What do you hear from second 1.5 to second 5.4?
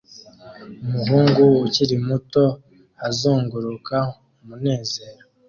ukiri muto azunguruka umunezero